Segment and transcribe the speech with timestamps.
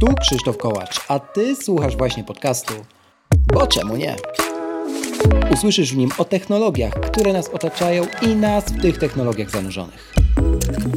[0.00, 2.74] Tu Krzysztof Kołacz, a Ty słuchasz właśnie podcastu.
[3.54, 4.16] Bo czemu nie?
[5.52, 10.14] Usłyszysz w nim o technologiach, które nas otaczają i nas w tych technologiach zanurzonych.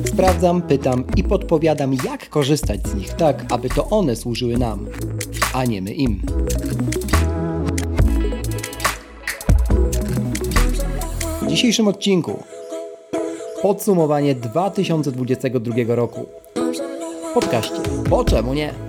[0.05, 4.85] Sprawdzam, pytam i podpowiadam, jak korzystać z nich tak, aby to one służyły nam,
[5.53, 6.21] a nie my im.
[11.41, 12.43] W dzisiejszym odcinku
[13.61, 16.25] podsumowanie 2022 roku.
[17.33, 18.88] Podkaście, bo czemu nie?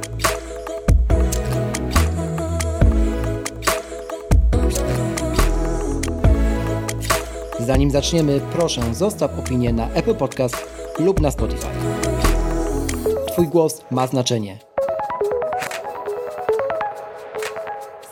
[7.71, 10.57] Zanim zaczniemy, proszę zostaw opinię na Apple Podcast
[10.99, 11.67] lub na Spotify.
[13.33, 14.59] Twój głos ma znaczenie.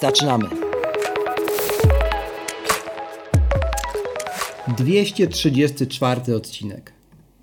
[0.01, 0.45] Zaczynamy.
[4.77, 6.93] 234 odcinek.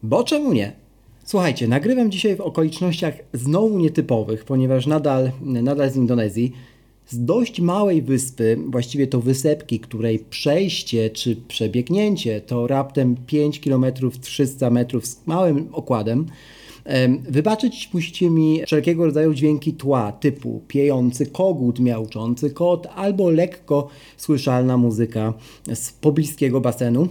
[0.04, 0.72] Bo czemu nie?
[1.24, 6.52] Słuchajcie, nagrywam dzisiaj w okolicznościach znowu nietypowych, ponieważ nadal, nadal z Indonezji,
[7.08, 13.86] z dość małej wyspy, właściwie to wysepki, której przejście czy przebiegnięcie to raptem 5 km
[14.22, 16.26] 300 metrów z małym okładem.
[17.30, 24.78] Wybaczyć musicie mi wszelkiego rodzaju dźwięki tła, typu piejący kogut, miauczący kot albo lekko słyszalna
[24.78, 25.34] muzyka
[25.74, 27.08] z pobliskiego basenu.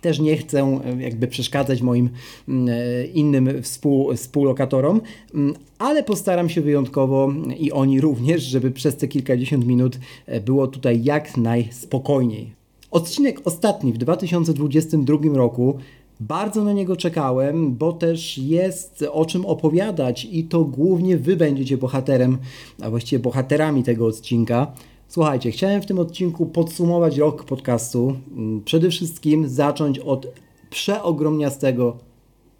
[0.00, 2.10] Też nie chcę e, jakby przeszkadzać moim
[2.48, 5.00] mm, e, innym współ, współlokatorom,
[5.34, 10.66] mm, ale postaram się wyjątkowo i oni również, żeby przez te kilkadziesiąt minut e, było
[10.66, 12.52] tutaj jak najspokojniej.
[12.90, 15.78] Odcinek ostatni w 2022 roku
[16.20, 21.78] bardzo na niego czekałem, bo też jest o czym opowiadać i to głównie Wy będziecie
[21.78, 22.38] bohaterem,
[22.82, 24.72] a właściwie bohaterami tego odcinka.
[25.10, 28.16] Słuchajcie, chciałem w tym odcinku podsumować rok podcastu.
[28.36, 30.26] Mm, przede wszystkim zacząć od
[30.70, 31.96] przeogromniastego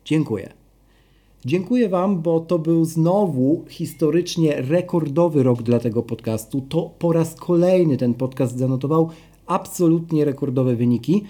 [0.04, 0.52] dziękuję.
[1.44, 6.60] Dziękuję Wam, bo to był znowu historycznie rekordowy rok dla tego podcastu.
[6.68, 9.10] To po raz kolejny ten podcast zanotował
[9.46, 11.24] absolutnie rekordowe wyniki.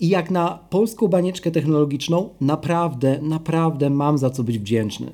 [0.00, 5.12] I jak na polską banieczkę technologiczną, naprawdę, naprawdę mam za co być wdzięczny.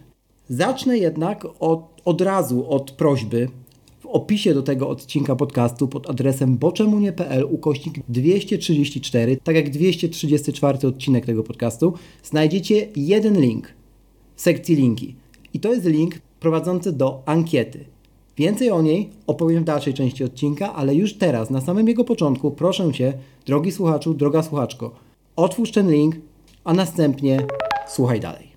[0.49, 3.49] Zacznę jednak od, od razu od prośby,
[4.05, 11.27] w opisie do tego odcinka podcastu pod adresem boczemunie.pl ukośnik 234, tak jak 234 odcinek
[11.27, 11.93] tego podcastu,
[12.23, 13.69] znajdziecie jeden link
[14.35, 15.17] w sekcji linki.
[15.55, 17.85] I to jest link prowadzący do ankiety.
[18.37, 22.51] Więcej o niej opowiem w dalszej części odcinka, ale już teraz, na samym jego początku,
[22.51, 23.13] proszę Cię,
[23.47, 24.95] drogi słuchaczu, droga słuchaczko,
[25.37, 26.17] otwórz ten link,
[26.65, 27.47] a następnie
[27.89, 28.54] słuchaj dalej.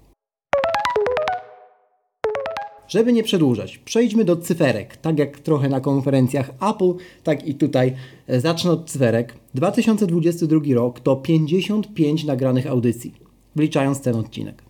[2.87, 4.97] Żeby nie przedłużać, przejdźmy do cyferek.
[4.97, 6.93] Tak jak trochę na konferencjach Apple,
[7.23, 7.93] tak i tutaj
[8.27, 9.33] e, zacznę od cyferek.
[9.53, 13.13] 2022 rok to 55 nagranych audycji,
[13.55, 14.67] wliczając ten odcinek.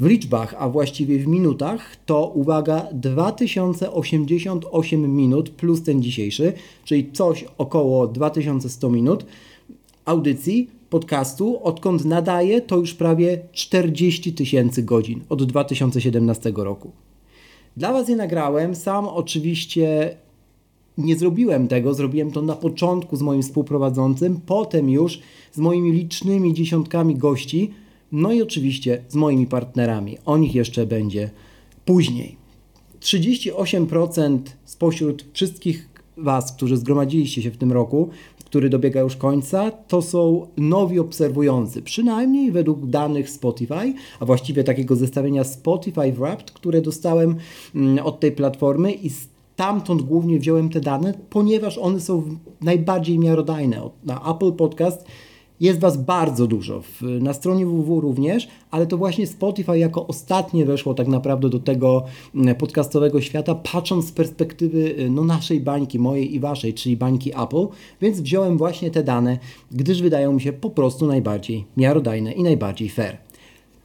[0.00, 6.52] W liczbach, a właściwie w minutach, to uwaga 2088 minut plus ten dzisiejszy,
[6.84, 9.26] czyli coś około 2100 minut
[10.04, 11.60] audycji, podcastu.
[11.62, 17.03] Odkąd nadaję, to już prawie 40 tysięcy godzin od 2017 roku.
[17.76, 20.16] Dla Was je nagrałem, sam oczywiście
[20.98, 25.20] nie zrobiłem tego, zrobiłem to na początku z moim współprowadzącym, potem już
[25.52, 27.70] z moimi licznymi dziesiątkami gości,
[28.12, 30.18] no i oczywiście z moimi partnerami.
[30.26, 31.30] O nich jeszcze będzie
[31.84, 32.36] później.
[33.00, 38.08] 38% spośród wszystkich Was, którzy zgromadziliście się w tym roku,
[38.44, 44.96] który dobiega już końca, to są nowi obserwujący, przynajmniej według danych Spotify, a właściwie takiego
[44.96, 47.36] zestawienia Spotify Wrapped, które dostałem
[47.74, 49.10] mm, od tej platformy i
[49.54, 52.22] stamtąd głównie wziąłem te dane, ponieważ one są
[52.60, 53.90] najbardziej miarodajne.
[54.04, 55.06] Na Apple Podcast
[55.60, 56.82] jest Was bardzo dużo,
[57.20, 62.04] na stronie www również, ale to właśnie Spotify jako ostatnie weszło tak naprawdę do tego
[62.34, 67.30] mm, podcastowego świata, patrząc z perspektywy y, no, naszej bańki, mojej i Waszej, czyli bańki
[67.42, 67.66] Apple,
[68.00, 69.38] więc wziąłem właśnie te dane,
[69.70, 73.18] gdyż wydają mi się po prostu najbardziej miarodajne i najbardziej fair.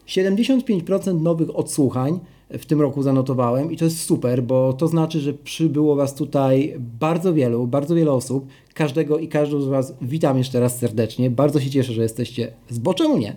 [0.08, 5.34] 75% nowych odsłuchań w tym roku zanotowałem i to jest super, bo to znaczy, że
[5.34, 8.48] przybyło Was tutaj bardzo wielu, bardzo wiele osób.
[8.74, 11.30] Każdego i każdą z Was witam jeszcze raz serdecznie.
[11.30, 13.36] Bardzo się cieszę, że jesteście z Boczemu nie.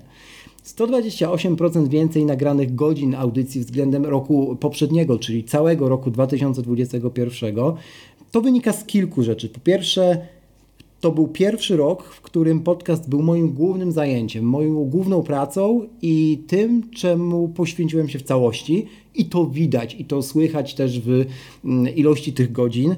[0.65, 7.55] 128% więcej nagranych godzin audycji względem roku poprzedniego, czyli całego roku 2021.
[8.31, 9.49] To wynika z kilku rzeczy.
[9.49, 10.27] Po pierwsze,
[11.03, 16.45] to był pierwszy rok, w którym podcast był moim głównym zajęciem, moją główną pracą i
[16.47, 18.87] tym, czemu poświęciłem się w całości.
[19.15, 21.25] I to widać, i to słychać też w
[21.65, 22.97] mm, ilości tych godzin.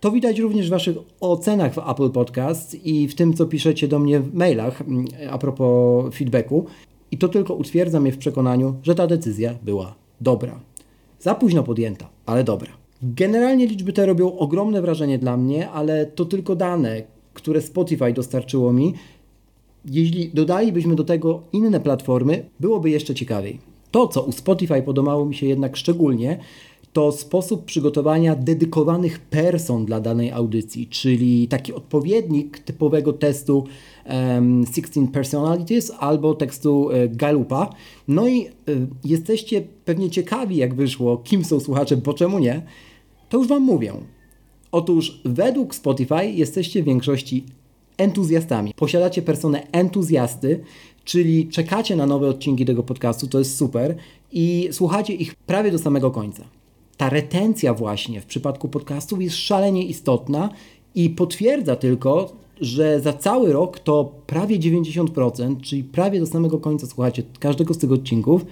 [0.00, 3.98] To widać również w Waszych ocenach w Apple Podcast i w tym, co piszecie do
[3.98, 6.66] mnie w mailach mm, a propos feedbacku.
[7.10, 10.60] I to tylko utwierdza mnie w przekonaniu, że ta decyzja była dobra.
[11.20, 12.70] Za późno podjęta, ale dobra.
[13.02, 17.02] Generalnie liczby te robią ogromne wrażenie dla mnie, ale to tylko dane,
[17.40, 18.94] które Spotify dostarczyło mi.
[19.84, 23.58] Jeśli dodalibyśmy do tego inne platformy, byłoby jeszcze ciekawiej.
[23.90, 26.38] To, co u Spotify podobało mi się jednak szczególnie,
[26.92, 33.64] to sposób przygotowania dedykowanych person dla danej audycji, czyli taki odpowiednik typowego testu
[34.06, 37.74] um, 16 Personalities albo tekstu e, Galupa.
[38.08, 38.50] No i y,
[39.04, 42.62] jesteście pewnie ciekawi, jak wyszło, kim są słuchacze, bo czemu nie?
[43.28, 43.92] To już Wam mówię.
[44.72, 47.44] Otóż według Spotify jesteście w większości
[47.96, 48.74] entuzjastami.
[48.76, 50.60] Posiadacie personę entuzjasty,
[51.04, 53.94] czyli czekacie na nowe odcinki tego podcastu, to jest super
[54.32, 56.44] i słuchacie ich prawie do samego końca.
[56.96, 60.50] Ta retencja właśnie w przypadku podcastów jest szalenie istotna
[60.94, 66.86] i potwierdza tylko, że za cały rok to prawie 90%, czyli prawie do samego końca
[66.86, 68.46] słuchacie każdego z tych odcinków,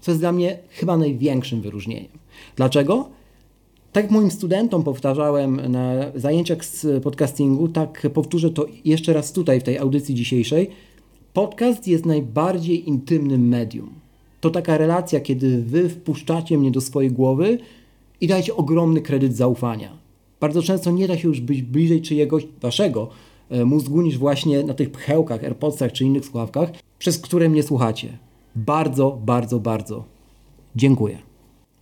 [0.00, 2.12] co jest dla mnie chyba największym wyróżnieniem.
[2.56, 3.08] Dlaczego?
[3.92, 9.62] Tak moim studentom powtarzałem na zajęciach z podcastingu, tak powtórzę to jeszcze raz tutaj w
[9.62, 10.70] tej audycji dzisiejszej.
[11.32, 13.90] Podcast jest najbardziej intymnym medium.
[14.40, 17.58] To taka relacja, kiedy wy wpuszczacie mnie do swojej głowy
[18.20, 19.98] i dajecie ogromny kredyt zaufania.
[20.40, 23.08] Bardzo często nie da się już być bliżej czyjegoś waszego
[23.50, 28.18] e, mózgu niż właśnie na tych pchełkach, AirPodsach czy innych słuchawkach, przez które mnie słuchacie.
[28.56, 30.04] Bardzo, bardzo, bardzo
[30.76, 31.29] dziękuję.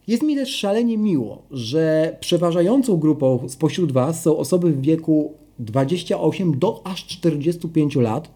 [0.09, 6.59] Jest mi też szalenie miło, że przeważającą grupą spośród Was są osoby w wieku 28
[6.59, 8.31] do aż 45 lat.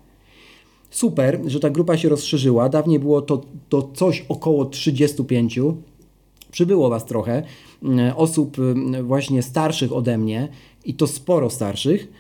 [0.91, 2.69] Super, że ta grupa się rozszerzyła.
[2.69, 5.61] Dawniej było to, to coś około 35.
[6.51, 7.43] Przybyło Was trochę
[7.83, 10.49] mm, osób mm, właśnie starszych ode mnie
[10.85, 12.13] i to sporo starszych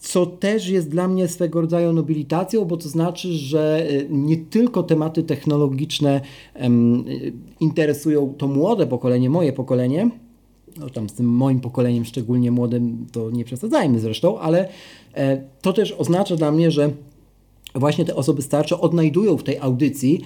[0.00, 4.82] co też jest dla mnie swego rodzaju nobilitacją, bo to znaczy, że y, nie tylko
[4.82, 6.20] tematy technologiczne
[6.60, 7.04] um,
[7.60, 10.10] interesują to młode pokolenie, moje pokolenie,
[10.76, 14.68] no tam z tym moim pokoleniem szczególnie młodym to nie przesadzajmy zresztą, ale
[15.14, 16.90] e, to też oznacza dla mnie, że
[17.74, 20.20] właśnie te osoby starsze odnajdują w tej audycji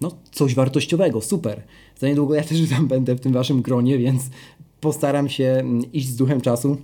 [0.00, 1.62] no, coś wartościowego, super.
[1.98, 4.22] Za niedługo ja też tam będę w tym waszym gronie, więc
[4.80, 6.76] postaram się mm, iść z duchem czasu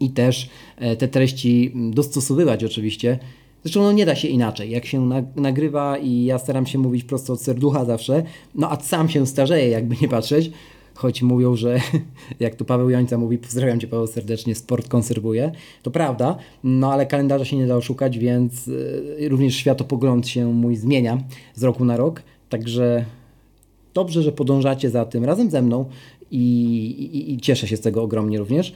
[0.00, 3.18] i też e, te treści dostosowywać oczywiście.
[3.66, 4.70] Zresztą no nie da się inaczej.
[4.70, 8.22] Jak się nagrywa i ja staram się mówić prosto od serducha zawsze,
[8.54, 10.50] no a sam się starzeję, jakby nie patrzeć,
[10.94, 11.80] choć mówią, że
[12.40, 15.52] jak tu Paweł Jońca mówi, pozdrawiam Cię Paweł serdecznie, sport konserwuje,
[15.82, 18.70] to prawda, no ale kalendarza się nie da oszukać, więc
[19.22, 21.18] e, również światopogląd się mój zmienia
[21.54, 23.04] z roku na rok, także
[23.94, 25.84] dobrze, że podążacie za tym razem ze mną
[26.30, 26.40] i,
[27.12, 28.74] i, i cieszę się z tego ogromnie również.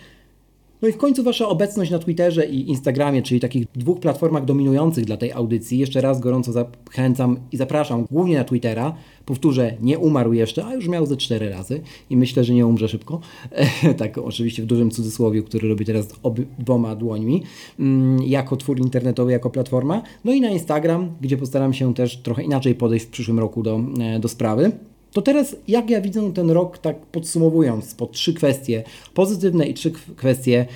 [0.83, 5.05] No i w końcu Wasza obecność na Twitterze i Instagramie, czyli takich dwóch platformach dominujących
[5.05, 5.79] dla tej audycji.
[5.79, 8.95] Jeszcze raz gorąco zachęcam i zapraszam głównie na Twittera.
[9.27, 11.81] Powtórzę, nie umarł jeszcze, a już miał ze cztery razy
[12.11, 13.21] i myślę, że nie umrze szybko.
[13.99, 17.43] tak, oczywiście w dużym cudzysłowie, który robię teraz oboma dłońmi,
[17.79, 20.03] mm, jako twór internetowy, jako platforma.
[20.25, 23.81] No i na Instagram, gdzie postaram się też trochę inaczej podejść w przyszłym roku do,
[24.01, 24.73] e, do sprawy.
[25.13, 28.85] To teraz, jak ja widzę ten rok, tak podsumowując, po trzy kwestie
[29.15, 30.67] pozytywne i trzy kwestie,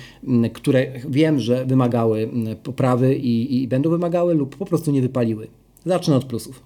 [0.53, 2.29] które wiem, że wymagały
[2.63, 5.47] poprawy i, i będą wymagały lub po prostu nie wypaliły.
[5.85, 6.63] Zacznę od plusów.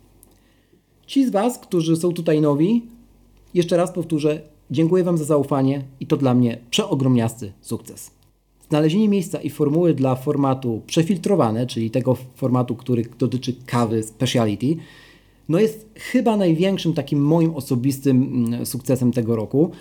[1.08, 2.86] Ci z Was, którzy są tutaj nowi,
[3.54, 8.12] jeszcze raz powtórzę, dziękuję Wam za zaufanie i to dla mnie przeogromniasty sukces.
[8.70, 14.76] Znalezienie miejsca i formuły dla formatu przefiltrowane, czyli tego formatu, który dotyczy kawy speciality,
[15.50, 19.72] no jest chyba największym takim moim osobistym mm, sukcesem tego roku.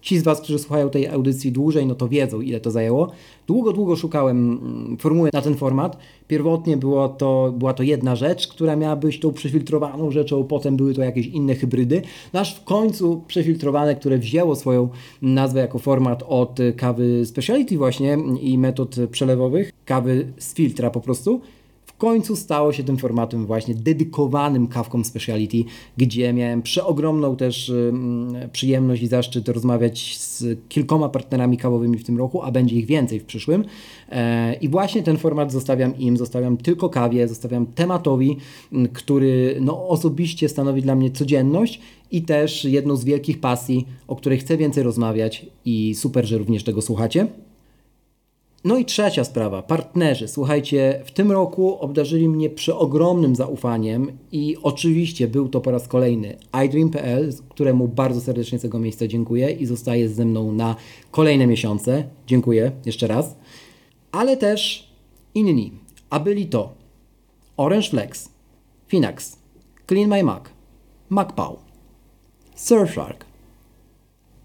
[0.00, 3.10] Ci z Was, którzy słuchają tej audycji dłużej, no to wiedzą, ile to zajęło.
[3.46, 5.98] Długo, długo szukałem mm, formuły na ten format.
[6.28, 10.94] Pierwotnie było to, była to jedna rzecz, która miała być tą przefiltrowaną rzeczą, potem były
[10.94, 12.02] to jakieś inne hybrydy.
[12.32, 14.88] No aż w końcu przefiltrowane, które wzięło swoją
[15.22, 21.40] nazwę jako format od kawy speciality właśnie i metod przelewowych, kawy z filtra po prostu
[21.96, 25.64] w końcu stało się tym formatem właśnie dedykowanym kawkom speciality,
[25.96, 27.72] gdzie miałem przeogromną też
[28.52, 33.20] przyjemność i zaszczyt rozmawiać z kilkoma partnerami kawowymi w tym roku, a będzie ich więcej
[33.20, 33.64] w przyszłym.
[34.08, 38.36] E, I właśnie ten format zostawiam im, zostawiam tylko kawie, zostawiam tematowi,
[38.92, 44.38] który no, osobiście stanowi dla mnie codzienność i też jedną z wielkich pasji, o której
[44.38, 47.26] chcę więcej rozmawiać i super, że również tego słuchacie.
[48.66, 50.28] No i trzecia sprawa, partnerzy.
[50.28, 56.36] Słuchajcie, w tym roku obdarzyli mnie przeogromnym zaufaniem i oczywiście był to po raz kolejny
[56.66, 60.76] iDream.pl, któremu bardzo serdecznie z tego miejsca dziękuję i zostaje ze mną na
[61.10, 62.04] kolejne miesiące.
[62.26, 63.36] Dziękuję jeszcze raz.
[64.12, 64.90] Ale też
[65.34, 65.72] inni,
[66.10, 66.72] a byli to
[67.56, 68.28] Orange Flex,
[68.88, 69.38] Finax,
[69.88, 70.42] Clean My Mac,
[71.08, 71.56] MacPow,
[72.54, 73.24] Surfshark,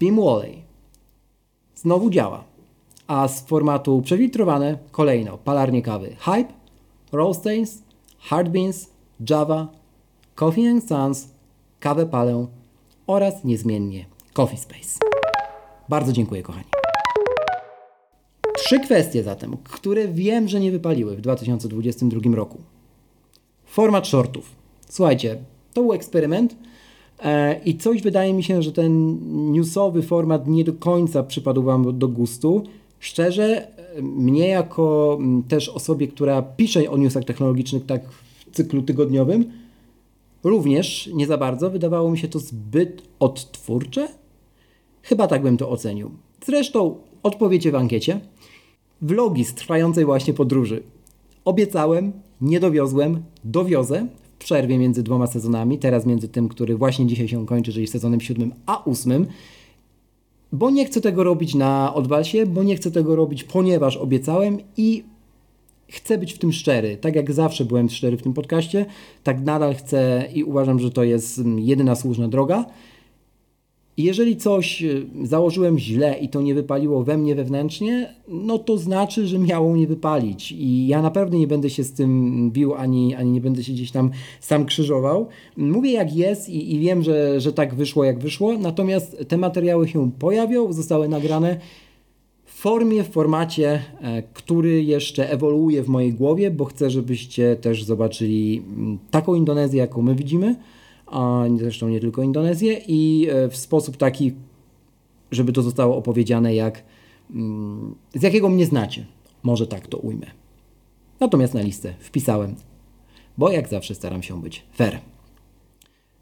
[0.00, 0.62] Beam Wally
[1.74, 2.51] znowu działa,
[3.06, 6.52] a z formatu przefiltrowane kolejno palarnie kawy Hype,
[7.12, 7.82] Rollstains,
[8.18, 8.90] Hard Beans,
[9.30, 9.68] Java,
[10.34, 11.28] Coffee and Sons,
[11.80, 12.46] kawę palę
[13.06, 14.98] oraz niezmiennie Coffee Space.
[15.88, 16.64] Bardzo dziękuję kochani.
[18.56, 22.58] Trzy kwestie zatem, które wiem, że nie wypaliły w 2022 roku.
[23.64, 24.50] Format shortów.
[24.88, 25.36] Słuchajcie,
[25.74, 26.56] to był eksperyment
[27.22, 29.18] e, i coś wydaje mi się, że ten
[29.52, 32.64] newsowy format nie do końca przypadł Wam do gustu.
[33.02, 33.68] Szczerze,
[34.02, 35.18] mnie jako
[35.48, 39.44] też osobie, która pisze o newsach technologicznych tak w cyklu tygodniowym,
[40.44, 41.70] również nie za bardzo.
[41.70, 44.08] Wydawało mi się to zbyt odtwórcze.
[45.02, 46.10] Chyba tak bym to ocenił.
[46.46, 48.20] Zresztą odpowiecie w ankiecie.
[49.00, 50.82] Vlogi z trwającej właśnie podróży.
[51.44, 57.28] Obiecałem, nie dowiozłem, dowiozę w przerwie między dwoma sezonami, teraz między tym, który właśnie dzisiaj
[57.28, 59.26] się kończy, czyli sezonem siódmym a ósmym,
[60.52, 65.04] bo nie chcę tego robić na odwalsie, bo nie chcę tego robić, ponieważ obiecałem i
[65.88, 66.96] chcę być w tym szczery.
[66.96, 68.86] Tak jak zawsze byłem szczery w tym podcaście,
[69.22, 72.64] tak nadal chcę i uważam, że to jest mm, jedyna słuszna droga.
[73.96, 78.78] I jeżeli coś y, założyłem źle i to nie wypaliło we mnie wewnętrznie, no to
[78.78, 80.52] znaczy, że miało nie wypalić.
[80.52, 83.90] I ja naprawdę nie będę się z tym bił, ani, ani nie będę się gdzieś
[83.90, 85.28] tam sam krzyżował.
[85.56, 89.88] Mówię jak jest i, i wiem, że, że tak wyszło jak wyszło, natomiast te materiały
[89.88, 91.60] się pojawią, zostały nagrane
[92.44, 97.84] w formie, w formacie, e, który jeszcze ewoluuje w mojej głowie, bo chcę, żebyście też
[97.84, 100.56] zobaczyli mm, taką Indonezję, jaką my widzimy,
[101.12, 104.32] a zresztą nie tylko Indonezję i e, w sposób taki,
[105.30, 106.82] żeby to zostało opowiedziane jak
[107.30, 109.06] mm, z jakiego mnie znacie.
[109.42, 110.26] Może tak to ujmę.
[111.20, 112.54] Natomiast na listę wpisałem,
[113.38, 114.98] bo jak zawsze staram się być fair.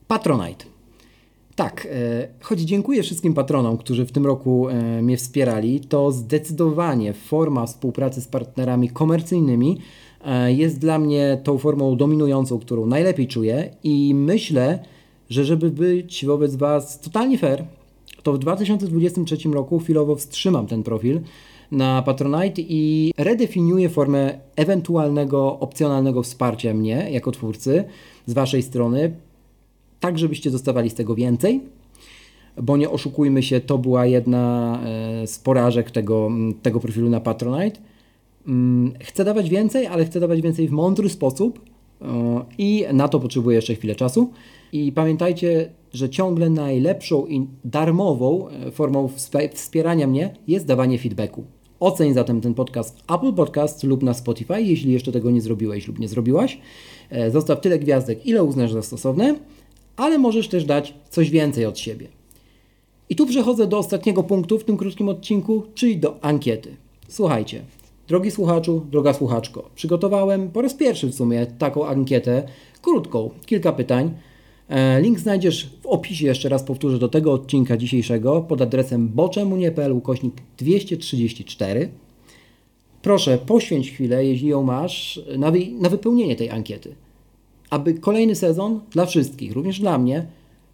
[0.09, 0.65] Patronite.
[1.57, 7.13] Tak, e, choć dziękuję wszystkim patronom, którzy w tym roku e, mnie wspierali, to zdecydowanie
[7.13, 9.79] forma współpracy z partnerami komercyjnymi
[10.47, 14.79] jest dla mnie tą formą dominującą, którą najlepiej czuję i myślę,
[15.31, 17.65] że żeby być wobec Was totalnie fair,
[18.23, 21.21] to w 2023 roku chwilowo wstrzymam ten profil
[21.73, 27.85] na Patronite i redefiniuję formę ewentualnego opcjonalnego wsparcia mnie jako twórcy
[28.27, 29.13] z Waszej strony
[30.01, 31.61] tak żebyście dostawali z tego więcej,
[32.63, 36.31] bo nie oszukujmy się, to była jedna e, z porażek tego,
[36.63, 37.81] tego profilu na Patronite.
[38.51, 41.61] Mm, chcę dawać więcej, ale chcę dawać więcej w mądry sposób
[42.03, 44.31] e, i na to potrzebuję jeszcze chwilę czasu.
[44.73, 49.09] I pamiętajcie, że ciągle najlepszą i darmową e, formą
[49.55, 51.45] wspierania mnie jest dawanie feedbacku.
[51.81, 55.99] Oceń zatem ten podcast Apple Podcast lub na Spotify, jeśli jeszcze tego nie zrobiłeś lub
[55.99, 56.59] nie zrobiłaś.
[57.33, 59.35] Zostaw tyle gwiazdek, ile uznasz za stosowne
[60.01, 62.09] ale możesz też dać coś więcej od siebie.
[63.09, 66.77] I tu przechodzę do ostatniego punktu w tym krótkim odcinku, czyli do ankiety.
[67.09, 67.63] Słuchajcie,
[68.11, 72.43] drogi słuchaczu, droga słuchaczko, przygotowałem po raz pierwszy w sumie taką ankietę,
[72.83, 74.11] krótką, kilka pytań.
[74.69, 79.93] E, link znajdziesz w opisie, jeszcze raz powtórzę, do tego odcinka dzisiejszego pod adresem boczemunie.pl
[79.93, 81.89] ukośnik 234.
[83.03, 86.95] Proszę, poświęć chwilę, jeśli ją masz, na, wy na wypełnienie tej ankiety
[87.71, 90.27] aby kolejny sezon dla wszystkich, również dla mnie,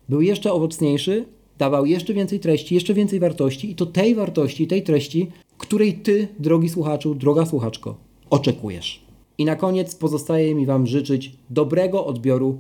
[0.09, 1.25] był jeszcze owocniejszy,
[1.59, 5.31] dawał jeszcze więcej treści, jeszcze więcej wartości i to tej wartości, tej treści,
[5.67, 7.97] której Ty, drogi słuchaczu, droga słuchaczko,
[8.31, 9.03] oczekujesz.
[9.39, 12.59] I na koniec pozostaje mi Wam życzyć dobrego odbioru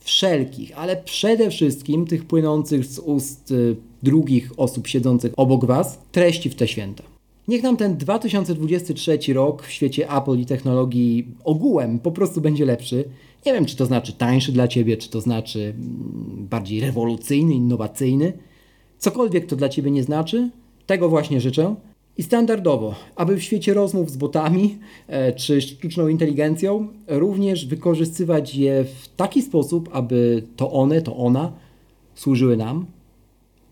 [0.00, 6.50] wszelkich, ale przede wszystkim tych płynących z ust y, drugich osób siedzących obok Was treści
[6.50, 7.02] w te święta.
[7.48, 13.04] Niech nam ten 2023 rok w świecie Apple i technologii ogółem po prostu będzie lepszy.
[13.46, 18.32] Nie wiem, czy to znaczy tańszy dla Ciebie, czy to znaczy mm, bardziej rewolucyjny, innowacyjny.
[18.98, 20.50] Cokolwiek to dla Ciebie nie znaczy,
[20.86, 21.74] tego właśnie życzę.
[22.18, 28.84] I standardowo, aby w świecie rozmów z botami e, czy sztuczną inteligencją również wykorzystywać je
[28.84, 31.52] w taki sposób, aby to one, to ona
[32.14, 32.86] służyły nam,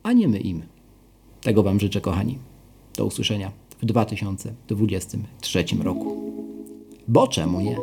[0.02, 0.62] a nie my im.
[1.40, 2.38] Tego Wam życzę, kochani.
[2.96, 6.32] Do usłyszenia w 2023 roku.
[7.08, 7.76] Bo czemu nie?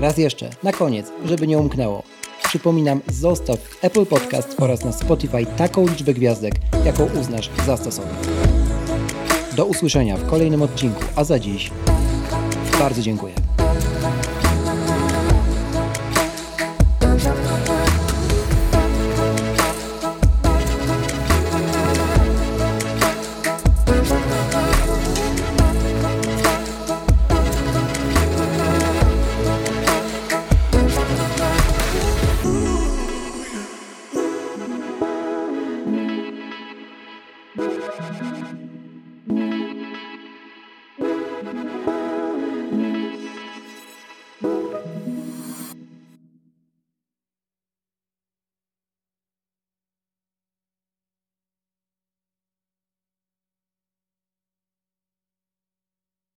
[0.00, 2.02] Raz jeszcze, na koniec, żeby nie umknęło.
[2.50, 6.54] Przypominam, zostaw w Apple Podcast oraz na Spotify taką liczbę gwiazdek,
[6.84, 8.12] jaką uznasz za stosowną.
[9.56, 11.70] Do usłyszenia w kolejnym odcinku, a za dziś
[12.78, 13.39] bardzo dziękuję.